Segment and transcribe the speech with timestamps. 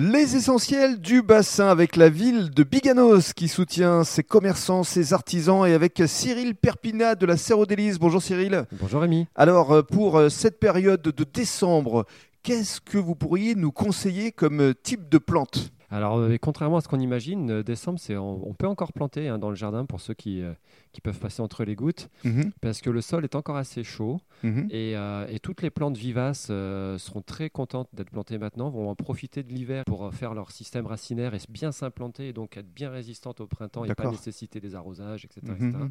[0.00, 5.66] Les essentiels du bassin avec la ville de Biganos qui soutient ses commerçants, ses artisans
[5.66, 7.98] et avec Cyril Perpinat de la Serre d'Élise.
[7.98, 8.64] Bonjour Cyril.
[8.78, 9.26] Bonjour Rémi.
[9.34, 12.06] Alors euh, pour euh, cette période de décembre,
[12.44, 15.72] qu'est-ce que vous pourriez nous conseiller comme euh, type de plante?
[15.90, 19.38] Alors, euh, contrairement à ce qu'on imagine, euh, décembre, c'est on, peut encore planter hein,
[19.38, 20.52] dans le jardin pour ceux qui, euh,
[20.92, 24.20] qui peuvent passer entre les gouttes, Mhm, parce que le sol est encore assez chaud
[24.42, 24.68] mhm.
[24.70, 29.42] et, et toutes les plantes vivaces seront très contentes d'être plantées maintenant, vont en profiter
[29.42, 33.40] de l'hiver pour faire leur système racinaire et bien s'implanter et donc être bien résistantes
[33.40, 35.40] au printemps et pas nécessiter des arrosages, etc.
[35.46, 35.68] Mhm.
[35.68, 35.84] etc.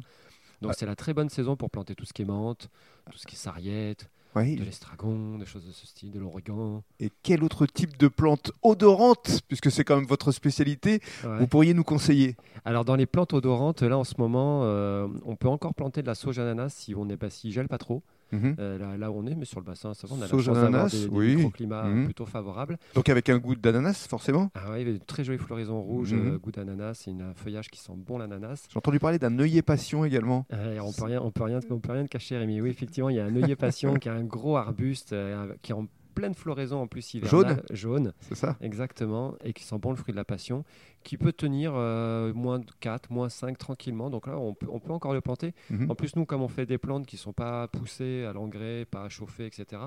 [0.60, 0.74] Donc, Ah.
[0.76, 2.68] c'est la très bonne saison pour planter tout ce qui est menthe,
[3.10, 4.56] tout ce qui est sarriette, Oui.
[4.56, 6.82] de l'estragon, des choses de ce style, de l'origan.
[7.00, 11.38] Et quel autre type de plante odorante, puisque c'est quand même votre spécialité, Ouais.
[11.38, 12.36] vous pourriez nous conseiller?
[12.64, 16.06] Alors dans les plantes odorantes, là en ce moment, euh, on peut encore planter de
[16.06, 18.02] la sauge ananas si on n'est pas si gèle pas trop.
[18.32, 18.56] Mhm.
[18.58, 20.48] Euh, là, là où on est, mais sur le bassin, ça va, on a Sauge
[20.48, 21.36] la chance d'avoir des, des oui.
[21.36, 22.04] microclimats Mhm.
[22.04, 22.76] plutôt favorables.
[22.94, 25.80] Donc avec un goût d'ananas, forcément Ah ouais, il y a de très jolies floraisons
[25.80, 26.34] rouges, Mhm.
[26.34, 28.66] euh, goût d'ananas, et un feuillage qui sent bon l'ananas.
[28.70, 30.46] J'ai entendu parler d'un œillet passion également.
[30.52, 32.60] Euh, et on peut rien, on peut rien, on peut rien te cacher, Rémi.
[32.60, 35.72] Oui, effectivement, il y a un œillet passion qui est un gros arbuste euh, qui
[35.72, 35.86] est en
[36.18, 40.12] pleine floraison en plus hivernale, jaune, C'est ça exactement, et qui sent bon le fruit
[40.12, 40.64] de la passion,
[41.04, 44.10] qui peut tenir euh, moins de 4, moins 5 tranquillement.
[44.10, 45.54] Donc là, on peut, on peut encore le planter.
[45.70, 45.90] Mhm.
[45.90, 48.84] En plus, nous, comme on fait des plantes qui ne sont pas poussées à l'engrais,
[48.84, 49.82] pas à chauffer, etc.,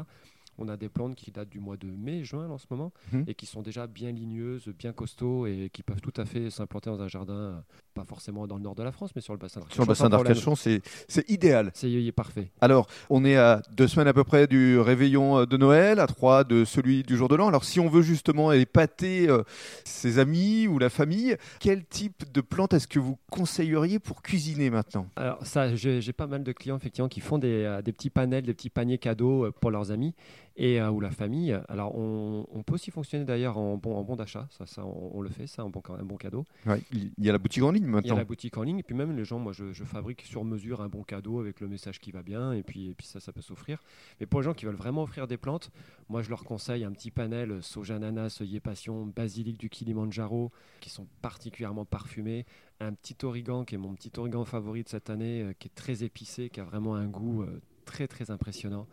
[0.58, 3.24] on a des plantes qui datent du mois de mai, juin en ce moment, Mhm.
[3.28, 6.90] et qui sont déjà bien ligneuses, bien costauds, et qui peuvent tout à fait s'implanter
[6.90, 7.64] dans un jardin,
[7.94, 9.76] pas forcément dans le nord de la France, mais sur le bassin d'Arcachon.
[9.76, 11.72] Sur le bassin d'Arcachon, c'est c'est idéal.
[11.74, 12.50] C'est parfait.
[12.62, 16.08] Alors, on est à deux semaines à peu près du réveillon euh, de Noël, à
[16.08, 17.48] trois de celui du jour de l'an.
[17.48, 19.44] Alors, si on veut justement épater euh,
[19.84, 24.70] ses amis ou la famille, quel type de plante est-ce que vous conseilleriez pour cuisiner
[24.70, 25.08] maintenant?
[25.16, 28.10] Alors ça, j'ai j'ai pas mal de clients effectivement qui font des, euh, des petits
[28.10, 30.14] panels, des petits paniers cadeaux euh, pour leurs amis
[30.58, 31.58] et ou la famille.
[31.70, 35.12] Alors on, on peut aussi fonctionner d'ailleurs en bon, en bon d'achat, ça, ça on,
[35.14, 36.46] on le fait, ça un bon, un bon cadeau.
[36.66, 38.80] Ouais, Il y a la boutique en ligne Il y a la boutique en ligne
[38.80, 41.60] et puis même les gens, moi je, je fabrique sur mesure un bon cadeau avec
[41.60, 43.82] le message qui va bien et puis, et puis ça, ça peut s'offrir.
[44.20, 45.72] Mais pour les gens qui veulent vraiment offrir des plantes,
[46.10, 50.90] moi je leur conseille un petit panel soja ananas, œillet passion, basilic du Kilimanjaro qui
[50.90, 52.46] sont particulièrement parfumés,
[52.80, 55.76] un petit origan qui est mon petit origan favori de cette année, euh, qui est
[55.76, 58.88] très épicé, qui a vraiment un goût euh, très très impressionnant.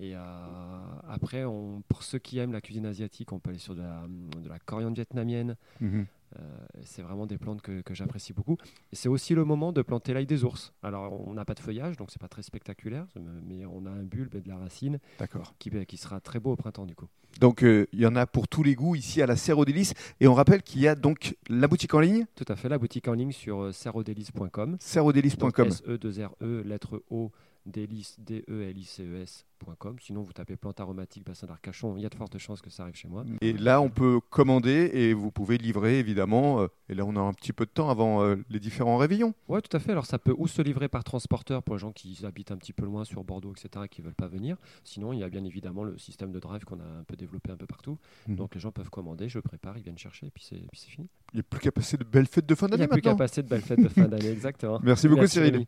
[0.00, 0.18] Et euh,
[1.08, 4.04] après, on, pour ceux qui aiment la cuisine asiatique, on peut aller sur de la,
[4.40, 6.06] de la coriandre vietnamienne, Mhm.
[6.84, 8.56] C'est vraiment des plantes que, que j'apprécie beaucoup.
[8.92, 10.72] C'est aussi le moment de planter l'ail des ours.
[10.82, 13.06] Alors, on n'a pas de feuillage, donc c'est pas très spectaculaire,
[13.46, 15.54] mais on a un bulbe et de la racine D'accord.
[15.58, 17.08] qui, qui sera très beau au printemps du coup.
[17.40, 19.58] Donc, euh, il y en a pour tous les goûts ici à la Serre.
[20.20, 22.78] Et on rappelle qu'il y a donc la boutique en ligne, Tout à fait, la
[22.78, 24.76] boutique en ligne sur euh, serrodélice.com.
[24.80, 25.68] serreaudélices.com.
[25.68, 27.30] SE2RE, lettre O,
[27.66, 29.96] délice, D-E-L-I-C-E-S.com.
[30.00, 32.84] Sinon, vous tapez plante aromatique bassin d'Arcachon, il y a de fortes chances que ça
[32.84, 33.24] arrive chez moi.
[33.40, 36.60] Et là, on peut commander et vous pouvez livrer évidemment.
[36.62, 39.34] euh, Et là, on a un petit peu de temps avant euh, les différents réveillons.
[39.48, 39.92] Ouais, tout à fait.
[39.92, 42.72] Alors, ça peut ou se livrer par transporteur pour les gens qui habitent un petit
[42.72, 44.56] peu loin sur Bordeaux, etc., et qui ne veulent pas venir.
[44.84, 47.50] Sinon, il y a bien évidemment le système de drive qu'on a un peu développé
[47.50, 47.98] un peu partout.
[48.28, 48.36] Mhm.
[48.36, 51.08] Donc, les gens peuvent commander, je prépare, ils viennent chercher, et puis c'est fini.
[51.34, 52.88] Il n'y a plus qu'à passer de belles fêtes de fin Il n'y d'année a
[52.88, 53.18] plus qu'à maintenant.
[53.18, 54.78] passer de belles fêtes de fin d'année, exactement.
[54.82, 55.66] Merci beaucoup, Cyril.